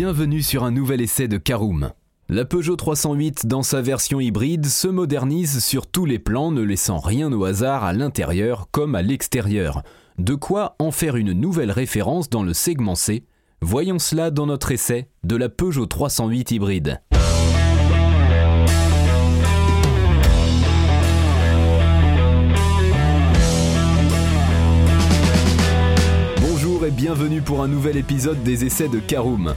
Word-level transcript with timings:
bienvenue 0.00 0.42
sur 0.42 0.62
un 0.62 0.70
nouvel 0.70 1.00
essai 1.00 1.26
de 1.26 1.38
Caroom. 1.38 1.90
La 2.28 2.44
Peugeot 2.44 2.76
308 2.76 3.46
dans 3.46 3.64
sa 3.64 3.82
version 3.82 4.20
hybride 4.20 4.66
se 4.66 4.86
modernise 4.86 5.58
sur 5.58 5.88
tous 5.88 6.04
les 6.04 6.20
plans 6.20 6.52
ne 6.52 6.62
laissant 6.62 6.98
rien 6.98 7.32
au 7.32 7.42
hasard 7.42 7.82
à 7.82 7.92
l'intérieur 7.92 8.68
comme 8.70 8.94
à 8.94 9.02
l'extérieur. 9.02 9.82
De 10.16 10.36
quoi 10.36 10.76
en 10.78 10.92
faire 10.92 11.16
une 11.16 11.32
nouvelle 11.32 11.72
référence 11.72 12.30
dans 12.30 12.44
le 12.44 12.54
segment 12.54 12.94
C 12.94 13.24
Voyons 13.60 13.98
cela 13.98 14.30
dans 14.30 14.46
notre 14.46 14.70
essai 14.70 15.08
de 15.24 15.34
la 15.34 15.48
Peugeot 15.48 15.86
308 15.86 16.52
hybride. 16.52 17.00
Bonjour 26.40 26.86
et 26.86 26.92
bienvenue 26.92 27.42
pour 27.42 27.64
un 27.64 27.66
nouvel 27.66 27.96
épisode 27.96 28.44
des 28.44 28.64
essais 28.64 28.88
de 28.88 29.00
Caroom. 29.00 29.56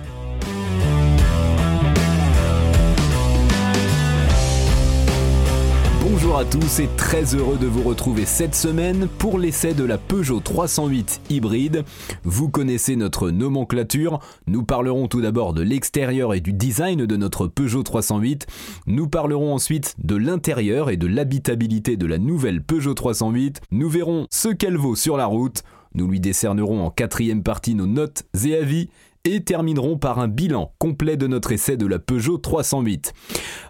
À 6.41 6.43
tous 6.43 6.79
et 6.79 6.89
très 6.97 7.35
heureux 7.35 7.59
de 7.59 7.67
vous 7.67 7.83
retrouver 7.83 8.25
cette 8.25 8.55
semaine 8.55 9.07
pour 9.19 9.37
l'essai 9.37 9.75
de 9.75 9.83
la 9.83 9.99
Peugeot 9.99 10.39
308 10.39 11.21
hybride. 11.29 11.83
Vous 12.23 12.49
connaissez 12.49 12.95
notre 12.95 13.29
nomenclature, 13.29 14.19
nous 14.47 14.63
parlerons 14.63 15.07
tout 15.07 15.21
d'abord 15.21 15.53
de 15.53 15.61
l'extérieur 15.61 16.33
et 16.33 16.41
du 16.41 16.51
design 16.51 17.05
de 17.05 17.15
notre 17.15 17.45
Peugeot 17.45 17.83
308, 17.83 18.47
nous 18.87 19.07
parlerons 19.07 19.53
ensuite 19.53 19.93
de 19.99 20.15
l'intérieur 20.15 20.89
et 20.89 20.97
de 20.97 21.05
l'habitabilité 21.05 21.95
de 21.95 22.07
la 22.07 22.17
nouvelle 22.17 22.63
Peugeot 22.63 22.95
308, 22.95 23.61
nous 23.69 23.89
verrons 23.89 24.25
ce 24.31 24.49
qu'elle 24.49 24.77
vaut 24.77 24.95
sur 24.95 25.17
la 25.17 25.27
route, 25.27 25.61
nous 25.93 26.07
lui 26.07 26.19
décernerons 26.19 26.83
en 26.83 26.89
quatrième 26.89 27.43
partie 27.43 27.75
nos 27.75 27.85
notes 27.85 28.23
et 28.43 28.55
avis 28.55 28.89
et 29.25 29.43
terminerons 29.43 29.97
par 29.97 30.19
un 30.19 30.27
bilan 30.27 30.73
complet 30.79 31.17
de 31.17 31.27
notre 31.27 31.51
essai 31.51 31.77
de 31.77 31.85
la 31.85 31.99
Peugeot 31.99 32.37
308. 32.37 33.13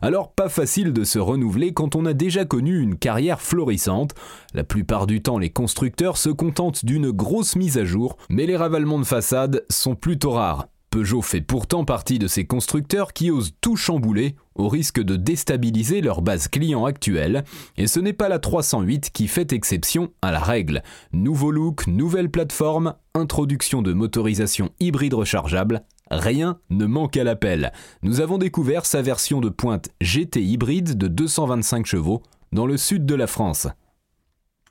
Alors 0.01 0.31
pas 0.33 0.49
facile 0.49 0.93
de 0.93 1.03
se 1.03 1.19
renouveler 1.19 1.73
quand 1.73 1.95
on 1.95 2.05
a 2.05 2.13
déjà 2.13 2.45
connu 2.45 2.79
une 2.79 2.97
carrière 2.97 3.41
florissante. 3.41 4.15
La 4.53 4.63
plupart 4.63 5.07
du 5.07 5.21
temps 5.21 5.37
les 5.37 5.49
constructeurs 5.49 6.17
se 6.17 6.29
contentent 6.29 6.85
d'une 6.85 7.11
grosse 7.11 7.55
mise 7.55 7.77
à 7.77 7.85
jour, 7.85 8.17
mais 8.29 8.45
les 8.45 8.57
ravalements 8.57 8.99
de 8.99 9.05
façade 9.05 9.65
sont 9.69 9.95
plutôt 9.95 10.31
rares. 10.31 10.70
Peugeot 10.91 11.21
fait 11.21 11.39
pourtant 11.39 11.85
partie 11.85 12.19
de 12.19 12.27
ces 12.27 12.43
constructeurs 12.45 13.13
qui 13.13 13.31
osent 13.31 13.53
tout 13.61 13.77
chambouler 13.77 14.35
au 14.55 14.67
risque 14.67 15.01
de 15.01 15.15
déstabiliser 15.15 16.01
leur 16.01 16.21
base 16.21 16.49
client 16.49 16.83
actuelle, 16.83 17.45
et 17.77 17.87
ce 17.87 18.01
n'est 18.01 18.11
pas 18.11 18.27
la 18.27 18.39
308 18.39 19.09
qui 19.11 19.29
fait 19.29 19.53
exception 19.53 20.11
à 20.21 20.33
la 20.33 20.41
règle. 20.41 20.83
Nouveau 21.13 21.49
look, 21.49 21.87
nouvelle 21.87 22.29
plateforme, 22.29 22.95
introduction 23.13 23.81
de 23.81 23.93
motorisation 23.93 24.71
hybride 24.81 25.13
rechargeable, 25.13 25.83
rien 26.11 26.59
ne 26.69 26.85
manque 26.85 27.15
à 27.15 27.23
l'appel. 27.23 27.71
Nous 28.03 28.19
avons 28.19 28.37
découvert 28.37 28.85
sa 28.85 29.01
version 29.01 29.39
de 29.39 29.47
pointe 29.47 29.91
GT 30.01 30.43
hybride 30.43 30.97
de 30.97 31.07
225 31.07 31.85
chevaux 31.85 32.21
dans 32.51 32.65
le 32.65 32.75
sud 32.75 33.05
de 33.05 33.15
la 33.15 33.27
France. 33.27 33.69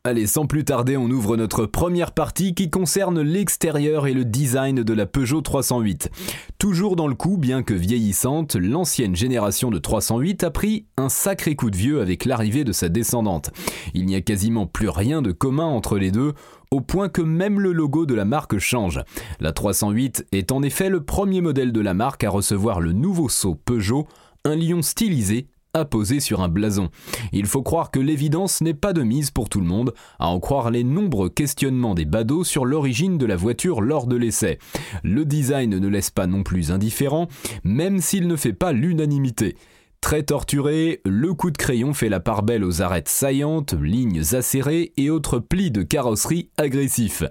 Allez, 0.03 0.27
sans 0.27 0.47
plus 0.47 0.65
tarder, 0.65 0.97
on 0.97 1.11
ouvre 1.11 1.37
notre 1.37 1.67
première 1.67 2.13
partie 2.13 2.55
qui 2.55 2.71
concerne 2.71 3.21
l'extérieur 3.21 4.07
et 4.07 4.15
le 4.15 4.25
design 4.25 4.83
de 4.83 4.93
la 4.95 5.05
Peugeot 5.05 5.43
308. 5.43 6.11
Toujours 6.57 6.97
dans 6.97 7.07
le 7.07 7.15
coup, 7.15 7.37
bien 7.37 7.63
que 7.63 7.75
vieillissante, 7.75 8.57
l'ancienne 8.57 9.15
génération 9.15 9.71
de 9.71 9.79
308 9.79 10.43
a 10.45 10.51
pris 10.51 10.87
un 10.97 11.11
sacré 11.11 11.55
coup 11.55 11.69
de 11.69 11.77
vieux 11.77 12.01
avec 12.01 12.25
l'arrivée 12.25 12.65
de 12.65 12.73
sa 12.73 12.89
descendante. 12.89 13.51
Il 13.93 14.07
n'y 14.07 14.15
a 14.15 14.23
quasiment 14.23 14.67
plus 14.67 14.89
rien 14.89 15.21
de 15.21 15.33
commun 15.33 15.67
entre 15.67 15.99
les 15.99 16.11
deux, 16.11 16.33
au 16.71 16.81
point 16.81 17.11
que 17.11 17.21
même 17.21 17.61
le 17.61 17.73
logo 17.73 18.07
de 18.07 18.15
la 18.15 18.25
marque 18.25 18.57
change. 18.57 19.03
La 19.39 19.53
308 19.53 20.29
est 20.33 20.51
en 20.51 20.63
effet 20.63 20.89
le 20.89 21.05
premier 21.05 21.43
modèle 21.43 21.73
de 21.73 21.81
la 21.83 21.93
marque 21.93 22.25
à 22.25 22.31
recevoir 22.31 22.81
le 22.81 22.95
nouveau 22.95 23.29
sceau 23.29 23.55
Peugeot, 23.55 24.09
un 24.47 24.57
lion 24.57 24.81
stylisé 24.81 25.49
poser 25.85 26.21
sur 26.21 26.41
un 26.41 26.49
blason. 26.49 26.91
Il 27.33 27.47
faut 27.47 27.63
croire 27.63 27.91
que 27.91 28.01
l'évidence 28.01 28.61
n'est 28.61 28.75
pas 28.75 28.93
de 28.93 29.03
mise 29.03 29.31
pour 29.31 29.49
tout 29.49 29.61
le 29.61 29.67
monde, 29.67 29.95
à 30.19 30.29
en 30.29 30.41
croire 30.41 30.71
les 30.71 30.85
nombreux 30.85 31.29
questionnements 31.29 31.95
des 31.95 32.05
badauds 32.05 32.45
sur 32.45 32.65
l'origine 32.65 33.19
de 33.19 33.27
la 33.27 33.37
voiture 33.37 33.81
lors 33.81 34.07
de 34.07 34.17
l'essai. 34.17 34.59
Le 35.03 35.25
design 35.25 35.79
ne 35.79 35.89
laisse 35.89 36.11
pas 36.11 36.27
non 36.27 36.43
plus 36.43 36.71
indifférent, 36.71 37.29
même 37.65 38.01
s'il 38.01 38.27
ne 38.27 38.37
fait 38.37 38.53
pas 38.53 38.73
l'unanimité. 38.73 39.57
Très 40.01 40.23
torturé, 40.23 41.03
le 41.05 41.35
coup 41.35 41.51
de 41.51 41.59
crayon 41.59 41.93
fait 41.93 42.09
la 42.09 42.21
part 42.21 42.43
belle 42.43 42.65
aux 42.65 42.81
arêtes 42.81 43.09
saillantes, 43.09 43.75
lignes 43.75 44.23
acérées 44.33 44.93
et 44.97 45.11
autres 45.11 45.39
plis 45.39 45.71
de 45.71 45.83
carrosserie 45.83 46.49
agressifs. 46.57 47.23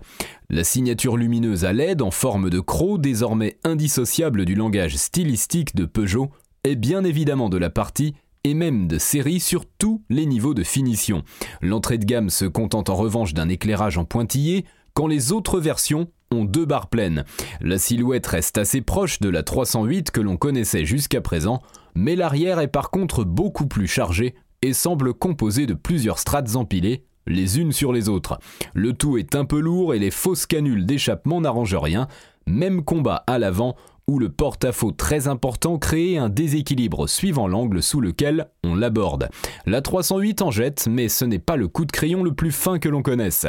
La 0.51 0.63
signature 0.63 1.17
lumineuse 1.17 1.65
à 1.65 1.73
LED 1.73 2.03
en 2.03 2.11
forme 2.11 2.51
de 2.51 2.59
croc, 2.59 3.01
désormais 3.01 3.57
indissociable 3.63 4.45
du 4.45 4.53
langage 4.53 4.97
stylistique 4.97 5.75
de 5.75 5.85
Peugeot, 5.85 6.29
est 6.63 6.75
bien 6.75 7.03
évidemment 7.03 7.49
de 7.49 7.57
la 7.57 7.71
partie 7.71 8.13
et 8.43 8.53
même 8.53 8.87
de 8.87 8.97
série 8.97 9.39
sur 9.39 9.65
tous 9.65 10.03
les 10.09 10.25
niveaux 10.25 10.53
de 10.53 10.63
finition. 10.63 11.23
L'entrée 11.61 11.97
de 11.97 12.05
gamme 12.05 12.29
se 12.29 12.45
contente 12.45 12.89
en 12.89 12.95
revanche 12.95 13.33
d'un 13.33 13.49
éclairage 13.49 13.97
en 13.97 14.05
pointillé, 14.05 14.65
quand 14.93 15.07
les 15.07 15.31
autres 15.31 15.59
versions 15.59 16.07
ont 16.31 16.45
deux 16.45 16.65
barres 16.65 16.89
pleines. 16.89 17.25
La 17.61 17.77
silhouette 17.77 18.27
reste 18.27 18.57
assez 18.57 18.81
proche 18.81 19.19
de 19.19 19.29
la 19.29 19.43
308 19.43 20.11
que 20.11 20.21
l'on 20.21 20.37
connaissait 20.37 20.85
jusqu'à 20.85 21.21
présent, 21.21 21.61
mais 21.95 22.15
l'arrière 22.15 22.59
est 22.59 22.67
par 22.67 22.91
contre 22.91 23.23
beaucoup 23.23 23.67
plus 23.67 23.87
chargé 23.87 24.35
et 24.61 24.73
semble 24.73 25.13
composé 25.13 25.65
de 25.65 25.73
plusieurs 25.73 26.19
strates 26.19 26.55
empilées, 26.55 27.05
les 27.27 27.59
unes 27.59 27.71
sur 27.71 27.93
les 27.93 28.09
autres. 28.09 28.39
Le 28.73 28.93
tout 28.93 29.17
est 29.17 29.35
un 29.35 29.45
peu 29.45 29.59
lourd 29.59 29.93
et 29.93 29.99
les 29.99 30.11
fausses 30.11 30.45
canules 30.45 30.85
d'échappement 30.85 31.41
n'arrangent 31.41 31.75
rien. 31.75 32.07
Même 32.45 32.83
combat 32.83 33.23
à 33.27 33.37
l'avant 33.37 33.75
où 34.09 34.17
le 34.17 34.29
porte-à-faux 34.29 34.91
très 34.91 35.27
important 35.27 35.77
crée 35.77 36.17
un 36.17 36.29
déséquilibre 36.29 37.07
suivant 37.07 37.47
l'angle 37.47 37.83
sous 37.83 38.01
lequel 38.01 38.49
on 38.63 38.73
l'aborde. 38.73 39.29
La 39.67 39.81
308 39.81 40.41
en 40.41 40.49
jette, 40.49 40.87
mais 40.89 41.09
ce 41.09 41.25
n'est 41.25 41.37
pas 41.37 41.57
le 41.57 41.67
coup 41.67 41.85
de 41.85 41.91
crayon 41.91 42.23
le 42.23 42.33
plus 42.33 42.51
fin 42.51 42.79
que 42.79 42.89
l'on 42.89 43.03
connaisse. 43.03 43.45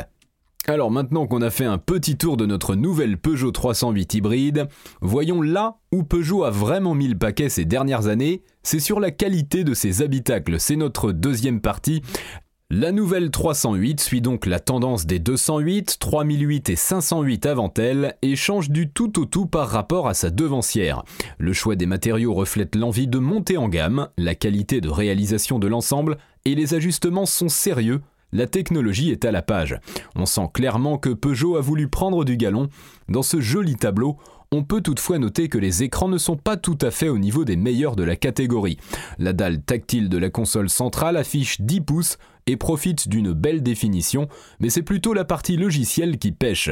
Alors 0.67 0.91
maintenant 0.91 1.27
qu'on 1.27 1.41
a 1.41 1.49
fait 1.49 1.65
un 1.65 1.79
petit 1.79 2.19
tour 2.19 2.37
de 2.37 2.45
notre 2.45 2.75
nouvelle 2.75 3.17
Peugeot 3.17 3.51
308 3.51 4.15
hybride, 4.15 4.69
voyons 5.01 5.41
là 5.41 5.79
où 5.93 6.03
Peugeot 6.03 6.45
a 6.45 6.51
vraiment 6.51 6.95
mis 6.95 7.09
le 7.09 7.17
paquet 7.17 7.49
ces 7.49 7.65
dernières 7.65 8.09
années, 8.09 8.43
c'est 8.63 8.81
sur 8.81 9.01
la 9.01 9.11
qualité 9.11 9.65
de 9.65 9.73
ses 9.73 10.03
habitacles, 10.03 10.61
c'est 10.61 10.77
notre 10.77 11.13
deuxième 11.13 11.63
partie, 11.63 12.03
la 12.73 12.93
nouvelle 12.93 13.33
308 13.33 14.01
suit 14.01 14.21
donc 14.21 14.47
la 14.47 14.61
tendance 14.61 15.05
des 15.05 15.19
208, 15.19 15.97
3008 15.99 16.71
et 16.71 16.77
508 16.77 17.47
avant 17.47 17.75
elle 17.77 18.15
et 18.23 18.37
change 18.37 18.71
du 18.71 18.89
tout 18.89 19.19
au 19.19 19.25
tout 19.25 19.47
par 19.47 19.69
rapport 19.69 20.07
à 20.07 20.15
sa 20.15 20.31
devancière. 20.31 21.03
Le 21.39 21.53
choix 21.53 21.75
des 21.75 21.87
matériaux 21.87 22.33
reflète 22.33 22.77
l'envie 22.77 23.09
de 23.09 23.19
monter 23.19 23.57
en 23.57 23.69
gamme, 23.69 24.09
la 24.17 24.37
qualité 24.37 24.81
de 24.81 24.89
réalisation 24.89 25.59
de 25.59 25.67
l'ensemble 25.67 26.17
et 26.45 26.55
les 26.55 26.75
ajustements 26.75 27.27
sont 27.27 27.49
sérieux. 27.49 28.03
La 28.33 28.47
technologie 28.47 29.11
est 29.11 29.25
à 29.25 29.33
la 29.33 29.43
page. 29.43 29.81
On 30.15 30.25
sent 30.25 30.49
clairement 30.55 30.97
que 30.97 31.11
Peugeot 31.11 31.57
a 31.57 31.61
voulu 31.61 31.89
prendre 31.89 32.25
du 32.25 32.37
galon. 32.37 32.69
Dans 33.09 33.25
ce 33.25 33.41
joli 33.41 33.75
tableau, 33.75 34.17
on 34.53 34.65
peut 34.65 34.81
toutefois 34.81 35.19
noter 35.19 35.49
que 35.49 35.59
les 35.59 35.85
écrans 35.85 36.09
ne 36.09 36.19
sont 36.19 36.37
pas 36.37 36.57
tout 36.57 36.79
à 36.81 36.91
fait 36.91 37.09
au 37.09 37.19
niveau 37.19 37.45
des 37.45 37.57
meilleurs 37.57 37.95
de 37.95 38.03
la 38.03 38.17
catégorie. 38.17 38.79
La 39.19 39.33
dalle 39.33 39.63
tactile 39.63 40.09
de 40.09 40.19
la 40.19 40.31
console 40.31 40.69
centrale 40.69 41.17
affiche 41.17 41.61
10 41.61 41.81
pouces 41.83 42.19
et 42.51 42.57
profite 42.57 43.09
d'une 43.09 43.33
belle 43.33 43.63
définition, 43.63 44.27
mais 44.59 44.71
c'est 44.71 44.83
plutôt 44.83 45.15
la 45.15 45.25
partie 45.25 45.57
logicielle 45.57 46.19
qui 46.19 46.33
pêche. 46.33 46.71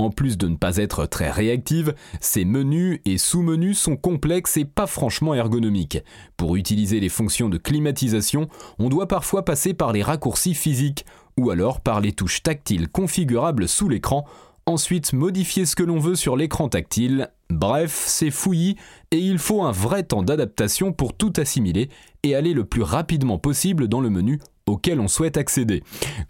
En 0.00 0.10
plus 0.10 0.36
de 0.36 0.48
ne 0.48 0.56
pas 0.56 0.78
être 0.78 1.06
très 1.06 1.30
réactive, 1.30 1.94
ses 2.20 2.44
menus 2.44 2.98
et 3.04 3.16
sous-menus 3.16 3.78
sont 3.78 3.96
complexes 3.96 4.56
et 4.56 4.64
pas 4.64 4.88
franchement 4.88 5.32
ergonomiques. 5.32 6.02
Pour 6.36 6.56
utiliser 6.56 6.98
les 6.98 7.08
fonctions 7.08 7.48
de 7.48 7.58
climatisation, 7.58 8.48
on 8.80 8.88
doit 8.88 9.06
parfois 9.06 9.44
passer 9.44 9.72
par 9.72 9.92
les 9.92 10.02
raccourcis 10.02 10.54
physiques 10.54 11.06
ou 11.38 11.50
alors 11.50 11.80
par 11.80 12.00
les 12.00 12.10
touches 12.10 12.42
tactiles 12.42 12.88
configurables 12.88 13.68
sous 13.68 13.88
l'écran 13.88 14.26
ensuite 14.66 15.12
modifier 15.12 15.66
ce 15.66 15.74
que 15.74 15.82
l'on 15.82 15.98
veut 15.98 16.14
sur 16.14 16.36
l'écran 16.36 16.68
tactile. 16.68 17.30
Bref, 17.50 18.04
c'est 18.06 18.30
fouillis 18.30 18.76
et 19.10 19.18
il 19.18 19.38
faut 19.38 19.62
un 19.62 19.72
vrai 19.72 20.02
temps 20.04 20.22
d'adaptation 20.22 20.92
pour 20.92 21.16
tout 21.16 21.32
assimiler 21.36 21.88
et 22.22 22.34
aller 22.34 22.54
le 22.54 22.64
plus 22.64 22.82
rapidement 22.82 23.38
possible 23.38 23.88
dans 23.88 24.00
le 24.00 24.10
menu 24.10 24.38
auquel 24.70 25.00
on 25.00 25.08
souhaite 25.08 25.36
accéder. 25.36 25.82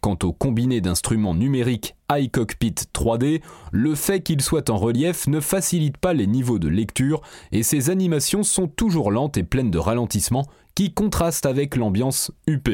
Quant 0.03 0.19
au 0.23 0.33
combiné 0.33 0.81
d'instruments 0.81 1.35
numériques 1.35 1.95
iCockpit 2.11 2.75
3D, 2.93 3.41
le 3.71 3.95
fait 3.95 4.21
qu'il 4.21 4.41
soit 4.41 4.71
en 4.71 4.77
relief 4.77 5.29
ne 5.29 5.41
facilite 5.41 5.97
pas 5.97 6.13
les 6.13 6.27
niveaux 6.27 6.59
de 6.59 6.69
lecture 6.69 7.21
et 7.53 7.63
ses 7.63 7.91
animations 7.91 8.43
sont 8.43 8.67
toujours 8.67 9.13
lentes 9.13 9.37
et 9.37 9.45
pleines 9.45 9.71
de 9.71 9.79
ralentissements 9.79 10.47
qui 10.75 10.93
contraste 10.93 11.47
avec 11.47 11.77
l'ambiance 11.77 12.33
UP. 12.47 12.69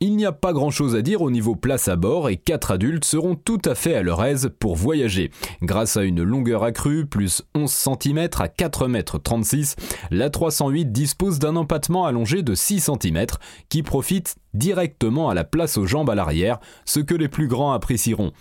Il 0.00 0.16
n'y 0.16 0.24
a 0.24 0.32
pas 0.32 0.52
grand 0.52 0.70
chose 0.70 0.96
à 0.96 1.02
dire 1.02 1.22
au 1.22 1.30
niveau 1.30 1.54
place 1.54 1.88
à 1.88 1.96
bord 1.96 2.28
et 2.28 2.36
4 2.36 2.72
adultes 2.72 3.04
seront 3.04 3.34
tout 3.34 3.60
à 3.64 3.74
fait 3.74 3.94
à 3.94 4.02
leur 4.02 4.24
aise 4.24 4.50
pour 4.58 4.76
voyager. 4.76 5.30
Grâce 5.62 5.96
à 5.96 6.04
une 6.04 6.22
longueur 6.22 6.64
accrue, 6.64 7.06
plus 7.06 7.42
11 7.54 7.70
cm 7.70 8.28
à 8.38 8.48
4 8.48 8.86
m 8.86 9.02
36, 9.02 9.76
la 10.10 10.30
308 10.30 10.92
dispose 10.92 11.38
d'un 11.38 11.56
empattement 11.56 12.06
allongé 12.06 12.42
de 12.42 12.54
6 12.54 12.90
cm 13.02 13.26
qui 13.68 13.82
profite 13.82 14.36
directement 14.54 15.28
à 15.30 15.34
la 15.34 15.44
place 15.44 15.78
aux 15.78 15.86
jambes 15.86 16.10
à 16.10 16.14
l'arrière, 16.14 16.58
ce 16.84 17.00
que 17.00 17.14
les 17.14 17.28
plus 17.28 17.48
grands 17.48 17.72
apprécieront. 17.72 18.32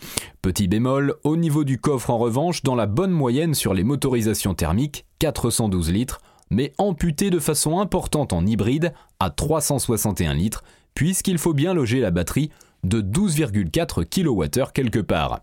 Petit 0.42 0.68
bémol, 0.68 1.16
au 1.24 1.38
niveau 1.38 1.63
du 1.63 1.80
coffre 1.80 2.10
en 2.10 2.18
revanche, 2.18 2.63
dans 2.63 2.75
la 2.75 2.86
bonne 2.86 3.12
moyenne 3.12 3.54
sur 3.54 3.74
les 3.74 3.84
motorisations 3.84 4.54
thermiques, 4.54 5.06
412 5.19 5.92
litres, 5.92 6.22
mais 6.50 6.74
amputé 6.78 7.30
de 7.30 7.40
façon 7.40 7.80
importante 7.80 8.34
en 8.34 8.46
hybride 8.46 8.94
à 9.19 9.30
361 9.30 10.34
litres, 10.34 10.63
puisqu'il 10.94 11.38
faut 11.38 11.54
bien 11.54 11.74
loger 11.74 12.00
la 12.00 12.12
batterie 12.12 12.52
de 12.84 13.02
12,4 13.02 14.06
kWh 14.06 14.72
quelque 14.74 15.00
part. 15.00 15.42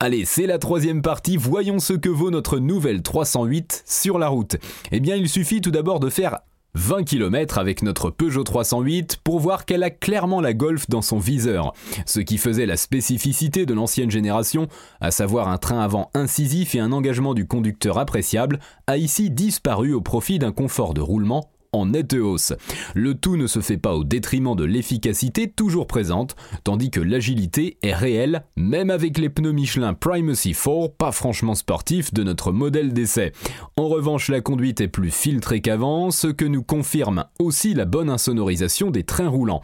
Allez, 0.00 0.24
c'est 0.24 0.46
la 0.46 0.58
troisième 0.58 1.02
partie, 1.02 1.36
voyons 1.36 1.80
ce 1.80 1.92
que 1.92 2.08
vaut 2.08 2.30
notre 2.30 2.60
nouvelle 2.60 3.02
308 3.02 3.82
sur 3.84 4.20
la 4.20 4.28
route. 4.28 4.56
Eh 4.92 5.00
bien, 5.00 5.16
il 5.16 5.28
suffit 5.28 5.60
tout 5.60 5.72
d'abord 5.72 5.98
de 5.98 6.08
faire 6.08 6.38
20 6.74 7.04
km 7.04 7.58
avec 7.58 7.82
notre 7.82 8.10
Peugeot 8.10 8.44
308 8.44 9.18
pour 9.24 9.40
voir 9.40 9.64
qu'elle 9.64 9.82
a 9.82 9.90
clairement 9.90 10.40
la 10.40 10.54
Golf 10.54 10.88
dans 10.88 11.02
son 11.02 11.18
viseur. 11.18 11.72
Ce 12.06 12.20
qui 12.20 12.38
faisait 12.38 12.66
la 12.66 12.76
spécificité 12.76 13.66
de 13.66 13.74
l'ancienne 13.74 14.10
génération, 14.10 14.68
à 15.00 15.10
savoir 15.10 15.48
un 15.48 15.58
train 15.58 15.80
avant 15.80 16.10
incisif 16.14 16.74
et 16.74 16.80
un 16.80 16.92
engagement 16.92 17.34
du 17.34 17.46
conducteur 17.46 17.98
appréciable, 17.98 18.60
a 18.86 18.96
ici 18.96 19.30
disparu 19.30 19.92
au 19.92 20.00
profit 20.00 20.38
d'un 20.38 20.52
confort 20.52 20.94
de 20.94 21.00
roulement 21.00 21.50
en 21.72 21.86
nette 21.86 22.14
hausse. 22.14 22.52
Le 22.94 23.14
tout 23.14 23.36
ne 23.36 23.46
se 23.46 23.60
fait 23.60 23.76
pas 23.76 23.94
au 23.94 24.04
détriment 24.04 24.56
de 24.56 24.64
l'efficacité 24.64 25.48
toujours 25.48 25.86
présente, 25.86 26.36
tandis 26.64 26.90
que 26.90 27.00
l'agilité 27.00 27.78
est 27.82 27.94
réelle, 27.94 28.44
même 28.56 28.90
avec 28.90 29.18
les 29.18 29.28
pneus 29.28 29.52
Michelin 29.52 29.94
Primacy 29.94 30.54
4 30.54 30.92
pas 30.96 31.12
franchement 31.12 31.54
sportifs 31.54 32.12
de 32.12 32.22
notre 32.22 32.52
modèle 32.52 32.92
d'essai. 32.92 33.32
En 33.76 33.88
revanche, 33.88 34.28
la 34.28 34.40
conduite 34.40 34.80
est 34.80 34.88
plus 34.88 35.10
filtrée 35.10 35.60
qu'avant, 35.60 36.10
ce 36.10 36.28
que 36.28 36.44
nous 36.44 36.62
confirme 36.62 37.24
aussi 37.38 37.74
la 37.74 37.84
bonne 37.84 38.10
insonorisation 38.10 38.90
des 38.90 39.04
trains 39.04 39.28
roulants. 39.28 39.62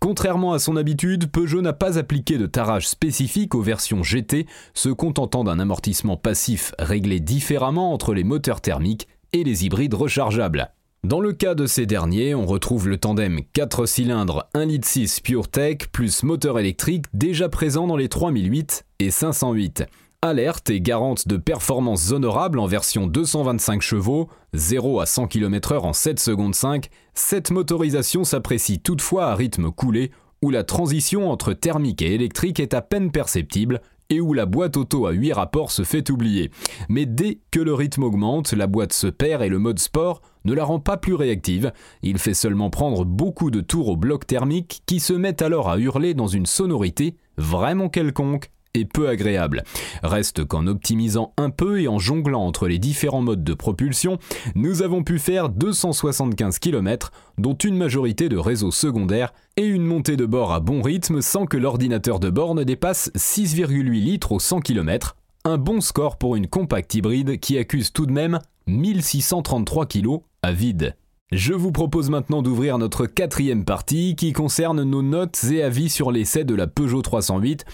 Contrairement 0.00 0.52
à 0.52 0.58
son 0.58 0.76
habitude, 0.76 1.30
Peugeot 1.30 1.62
n'a 1.62 1.72
pas 1.72 1.98
appliqué 1.98 2.38
de 2.38 2.46
tarage 2.46 2.88
spécifique 2.88 3.54
aux 3.54 3.62
versions 3.62 4.02
GT, 4.02 4.46
se 4.74 4.88
contentant 4.88 5.44
d'un 5.44 5.58
amortissement 5.58 6.16
passif 6.16 6.74
réglé 6.78 7.20
différemment 7.20 7.92
entre 7.92 8.14
les 8.14 8.24
moteurs 8.24 8.60
thermiques 8.60 9.08
et 9.32 9.44
les 9.44 9.64
hybrides 9.64 9.94
rechargeables. 9.94 10.72
Dans 11.04 11.20
le 11.20 11.32
cas 11.32 11.56
de 11.56 11.66
ces 11.66 11.84
derniers, 11.84 12.32
on 12.36 12.46
retrouve 12.46 12.88
le 12.88 12.96
tandem 12.96 13.40
4 13.54 13.86
cylindres 13.86 14.48
1.6 14.54 14.66
litre 14.68 15.22
PureTech 15.24 15.90
plus 15.90 16.22
moteur 16.22 16.60
électrique 16.60 17.06
déjà 17.12 17.48
présent 17.48 17.88
dans 17.88 17.96
les 17.96 18.08
3008 18.08 18.86
et 19.00 19.10
508. 19.10 19.82
Alerte 20.22 20.70
et 20.70 20.80
garante 20.80 21.26
de 21.26 21.36
performances 21.36 22.12
honorables 22.12 22.60
en 22.60 22.66
version 22.66 23.08
225 23.08 23.82
chevaux, 23.82 24.28
0 24.54 25.00
à 25.00 25.06
100 25.06 25.26
km/h 25.26 25.80
en 25.80 25.92
7 25.92 26.20
secondes 26.20 26.54
5, 26.54 26.88
cette 27.14 27.50
motorisation 27.50 28.22
s'apprécie 28.22 28.78
toutefois 28.78 29.26
à 29.26 29.34
rythme 29.34 29.72
coulé 29.72 30.12
où 30.40 30.50
la 30.50 30.62
transition 30.62 31.32
entre 31.32 31.52
thermique 31.52 32.02
et 32.02 32.14
électrique 32.14 32.60
est 32.60 32.74
à 32.74 32.80
peine 32.80 33.10
perceptible 33.10 33.80
et 34.08 34.20
où 34.20 34.34
la 34.34 34.46
boîte 34.46 34.76
auto 34.76 35.06
à 35.06 35.12
8 35.12 35.32
rapports 35.32 35.72
se 35.72 35.82
fait 35.82 36.10
oublier. 36.10 36.52
Mais 36.88 37.06
dès 37.06 37.40
que 37.50 37.58
le 37.58 37.74
rythme 37.74 38.04
augmente, 38.04 38.52
la 38.52 38.68
boîte 38.68 38.92
se 38.92 39.08
perd 39.08 39.42
et 39.42 39.48
le 39.48 39.58
mode 39.58 39.80
sport 39.80 40.22
ne 40.44 40.54
la 40.54 40.64
rend 40.64 40.80
pas 40.80 40.96
plus 40.96 41.14
réactive, 41.14 41.72
il 42.02 42.18
fait 42.18 42.34
seulement 42.34 42.70
prendre 42.70 43.04
beaucoup 43.04 43.50
de 43.50 43.60
tours 43.60 43.88
au 43.88 43.96
bloc 43.96 44.26
thermique 44.26 44.82
qui 44.86 45.00
se 45.00 45.12
met 45.12 45.42
alors 45.42 45.68
à 45.68 45.78
hurler 45.78 46.14
dans 46.14 46.26
une 46.26 46.46
sonorité 46.46 47.16
vraiment 47.36 47.88
quelconque 47.88 48.50
et 48.74 48.84
peu 48.84 49.08
agréable. 49.08 49.64
Reste 50.02 50.44
qu'en 50.44 50.66
optimisant 50.66 51.32
un 51.36 51.50
peu 51.50 51.80
et 51.80 51.88
en 51.88 51.98
jonglant 51.98 52.42
entre 52.42 52.68
les 52.68 52.78
différents 52.78 53.20
modes 53.20 53.44
de 53.44 53.54
propulsion, 53.54 54.18
nous 54.54 54.82
avons 54.82 55.02
pu 55.02 55.18
faire 55.18 55.48
275 55.48 56.58
km, 56.58 57.12
dont 57.38 57.54
une 57.54 57.76
majorité 57.76 58.28
de 58.28 58.38
réseaux 58.38 58.70
secondaires 58.70 59.32
et 59.56 59.66
une 59.66 59.84
montée 59.84 60.16
de 60.16 60.26
bord 60.26 60.52
à 60.52 60.60
bon 60.60 60.82
rythme 60.82 61.20
sans 61.20 61.46
que 61.46 61.56
l'ordinateur 61.56 62.18
de 62.18 62.30
bord 62.30 62.54
ne 62.54 62.64
dépasse 62.64 63.10
6,8 63.14 63.82
litres 63.90 64.32
au 64.32 64.38
100 64.38 64.60
km, 64.60 65.16
un 65.44 65.58
bon 65.58 65.80
score 65.80 66.16
pour 66.16 66.36
une 66.36 66.46
compacte 66.46 66.94
hybride 66.94 67.38
qui 67.40 67.58
accuse 67.58 67.92
tout 67.92 68.06
de 68.06 68.12
même 68.12 68.38
1633 68.66 69.86
kg 69.86 70.20
à 70.42 70.52
vide. 70.52 70.96
Je 71.30 71.54
vous 71.54 71.70
propose 71.70 72.10
maintenant 72.10 72.42
d'ouvrir 72.42 72.76
notre 72.76 73.06
quatrième 73.06 73.64
partie 73.64 74.16
qui 74.16 74.32
concerne 74.32 74.82
nos 74.82 75.02
notes 75.02 75.44
et 75.44 75.62
avis 75.62 75.88
sur 75.88 76.10
l'essai 76.10 76.44
de 76.44 76.54
la 76.54 76.66
Peugeot 76.66 77.00
308 77.00 77.64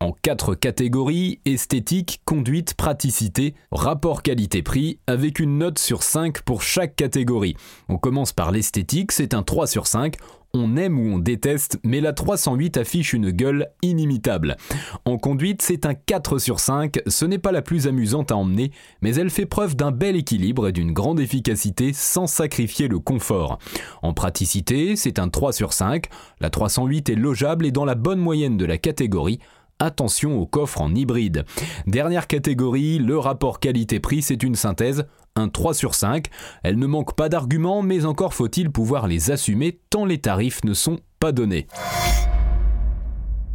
en 0.00 0.12
quatre 0.12 0.54
catégories 0.54 1.40
esthétique, 1.44 2.20
conduite, 2.24 2.74
praticité, 2.74 3.54
rapport 3.72 4.22
qualité-prix, 4.22 4.98
avec 5.06 5.38
une 5.38 5.58
note 5.58 5.78
sur 5.78 6.02
5 6.02 6.42
pour 6.42 6.62
chaque 6.62 6.96
catégorie. 6.96 7.56
On 7.88 7.96
commence 7.96 8.32
par 8.32 8.50
l'esthétique, 8.50 9.12
c'est 9.12 9.32
un 9.32 9.42
3 9.42 9.66
sur 9.66 9.86
5. 9.86 10.16
On 10.54 10.76
aime 10.76 10.98
ou 10.98 11.14
on 11.14 11.18
déteste, 11.18 11.78
mais 11.84 12.00
la 12.00 12.12
308 12.12 12.78
affiche 12.78 13.12
une 13.12 13.30
gueule 13.30 13.68
inimitable. 13.82 14.56
En 15.04 15.18
conduite, 15.18 15.60
c'est 15.62 15.84
un 15.84 15.94
4 15.94 16.38
sur 16.38 16.60
5, 16.60 17.00
ce 17.06 17.24
n'est 17.24 17.38
pas 17.38 17.52
la 17.52 17.62
plus 17.62 17.86
amusante 17.86 18.30
à 18.30 18.36
emmener, 18.36 18.70
mais 19.02 19.14
elle 19.16 19.30
fait 19.30 19.46
preuve 19.46 19.76
d'un 19.76 19.90
bel 19.90 20.16
équilibre 20.16 20.68
et 20.68 20.72
d'une 20.72 20.92
grande 20.92 21.20
efficacité 21.20 21.92
sans 21.92 22.26
sacrifier 22.26 22.88
le 22.88 22.98
confort. 22.98 23.58
En 24.02 24.14
praticité, 24.14 24.96
c'est 24.96 25.18
un 25.18 25.28
3 25.28 25.52
sur 25.52 25.72
5, 25.72 26.06
la 26.40 26.50
308 26.50 27.10
est 27.10 27.14
logeable 27.16 27.66
et 27.66 27.72
dans 27.72 27.84
la 27.84 27.94
bonne 27.94 28.20
moyenne 28.20 28.56
de 28.56 28.64
la 28.64 28.78
catégorie, 28.78 29.40
attention 29.78 30.38
au 30.38 30.46
coffre 30.46 30.80
en 30.80 30.94
hybride. 30.94 31.44
Dernière 31.86 32.26
catégorie, 32.26 32.98
le 32.98 33.18
rapport 33.18 33.60
qualité-prix, 33.60 34.22
c'est 34.22 34.42
une 34.42 34.54
synthèse, 34.54 35.06
un 35.34 35.48
3 35.48 35.74
sur 35.74 35.94
5. 35.94 36.26
Elle 36.62 36.78
ne 36.78 36.86
manque 36.86 37.14
pas 37.14 37.28
d'arguments, 37.28 37.82
mais 37.82 38.04
encore 38.04 38.34
faut-il 38.34 38.70
pouvoir 38.70 39.06
les 39.06 39.30
assumer 39.30 39.78
tant 39.90 40.04
les 40.04 40.18
tarifs 40.18 40.64
ne 40.64 40.74
sont 40.74 40.98
pas 41.20 41.32
donnés. 41.32 41.66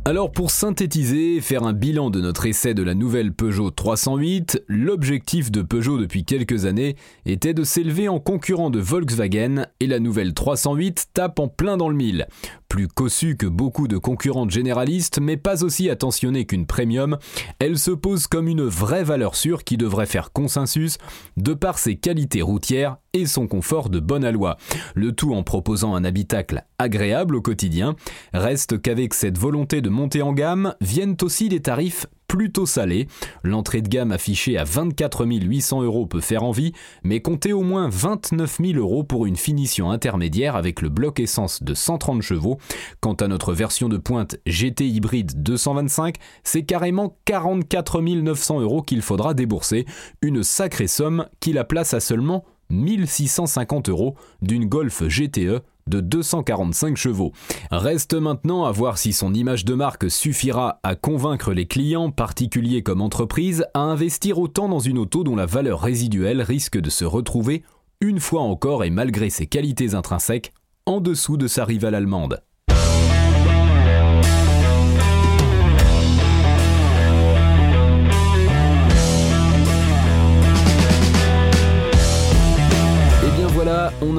Alors 0.03 0.31
pour 0.31 0.49
synthétiser 0.49 1.39
faire 1.41 1.61
un 1.61 1.73
bilan 1.73 2.09
de 2.09 2.19
notre 2.19 2.47
essai 2.47 2.73
de 2.73 2.81
la 2.81 2.95
nouvelle 2.95 3.33
Peugeot 3.33 3.69
308, 3.69 4.63
l'objectif 4.67 5.51
de 5.51 5.61
Peugeot 5.61 5.99
depuis 5.99 6.25
quelques 6.25 6.65
années 6.65 6.95
était 7.27 7.53
de 7.53 7.63
s'élever 7.63 8.09
en 8.09 8.19
concurrent 8.19 8.71
de 8.71 8.79
Volkswagen 8.79 9.67
et 9.79 9.85
la 9.85 9.99
nouvelle 9.99 10.33
308 10.33 11.09
tape 11.13 11.37
en 11.37 11.47
plein 11.47 11.77
dans 11.77 11.87
le 11.87 11.95
mille. 11.95 12.25
Plus 12.71 12.87
cossue 12.87 13.35
que 13.35 13.47
beaucoup 13.47 13.89
de 13.89 13.97
concurrentes 13.97 14.49
généralistes, 14.49 15.19
mais 15.19 15.35
pas 15.35 15.65
aussi 15.65 15.89
attentionnée 15.89 16.45
qu'une 16.45 16.65
premium, 16.65 17.17
elle 17.59 17.77
se 17.77 17.91
pose 17.91 18.27
comme 18.27 18.47
une 18.47 18.63
vraie 18.63 19.03
valeur 19.03 19.35
sûre 19.35 19.65
qui 19.65 19.75
devrait 19.75 20.05
faire 20.05 20.31
consensus 20.31 20.97
de 21.35 21.53
par 21.53 21.77
ses 21.77 21.97
qualités 21.97 22.41
routières 22.41 22.95
et 23.11 23.25
son 23.25 23.45
confort 23.45 23.89
de 23.89 23.99
bonne 23.99 24.23
aloi. 24.23 24.55
Le 24.95 25.11
tout 25.11 25.33
en 25.33 25.43
proposant 25.43 25.95
un 25.95 26.05
habitacle 26.05 26.63
agréable 26.79 27.35
au 27.35 27.41
quotidien. 27.41 27.97
Reste 28.33 28.81
qu'avec 28.81 29.15
cette 29.15 29.37
volonté 29.37 29.81
de 29.81 29.89
monter 29.89 30.21
en 30.21 30.31
gamme 30.31 30.73
viennent 30.79 31.17
aussi 31.21 31.49
des 31.49 31.61
tarifs 31.61 32.07
plutôt 32.31 32.65
salé. 32.65 33.09
L'entrée 33.43 33.81
de 33.81 33.89
gamme 33.89 34.13
affichée 34.13 34.57
à 34.57 34.63
24 34.63 35.25
800 35.25 35.81
euros 35.81 36.05
peut 36.05 36.21
faire 36.21 36.43
envie, 36.43 36.71
mais 37.03 37.19
comptez 37.19 37.51
au 37.51 37.61
moins 37.61 37.89
29 37.91 38.59
000 38.63 38.79
euros 38.79 39.03
pour 39.03 39.25
une 39.25 39.35
finition 39.35 39.91
intermédiaire 39.91 40.55
avec 40.55 40.81
le 40.81 40.87
bloc 40.87 41.19
essence 41.19 41.61
de 41.61 41.73
130 41.73 42.21
chevaux. 42.21 42.57
Quant 43.01 43.15
à 43.15 43.27
notre 43.27 43.53
version 43.53 43.89
de 43.89 43.97
pointe 43.97 44.37
GT 44.45 44.87
hybride 44.87 45.43
225, 45.43 46.15
c'est 46.45 46.63
carrément 46.63 47.17
44 47.25 47.99
900 47.99 48.61
euros 48.61 48.81
qu'il 48.81 49.01
faudra 49.01 49.33
débourser, 49.33 49.85
une 50.21 50.41
sacrée 50.41 50.87
somme 50.87 51.25
qui 51.41 51.51
la 51.51 51.65
place 51.65 51.93
à 51.93 51.99
seulement 51.99 52.45
1650 52.69 53.89
euros 53.89 54.15
d'une 54.41 54.67
Golf 54.67 55.03
GTE 55.03 55.61
de 55.87 55.99
245 55.99 56.97
chevaux. 56.97 57.31
Reste 57.71 58.13
maintenant 58.13 58.65
à 58.65 58.71
voir 58.71 58.97
si 58.97 59.13
son 59.13 59.33
image 59.33 59.65
de 59.65 59.73
marque 59.73 60.09
suffira 60.09 60.79
à 60.83 60.95
convaincre 60.95 61.53
les 61.53 61.65
clients, 61.65 62.11
particuliers 62.11 62.83
comme 62.83 63.01
entreprises, 63.01 63.65
à 63.73 63.79
investir 63.79 64.39
autant 64.39 64.69
dans 64.69 64.79
une 64.79 64.97
auto 64.97 65.23
dont 65.23 65.35
la 65.35 65.45
valeur 65.45 65.81
résiduelle 65.81 66.41
risque 66.41 66.79
de 66.79 66.89
se 66.89 67.05
retrouver, 67.05 67.63
une 67.99 68.19
fois 68.19 68.41
encore 68.41 68.83
et 68.83 68.89
malgré 68.89 69.29
ses 69.29 69.47
qualités 69.47 69.93
intrinsèques, 69.93 70.53
en 70.85 70.99
dessous 70.99 71.37
de 71.37 71.47
sa 71.47 71.65
rivale 71.65 71.95
allemande. 71.95 72.41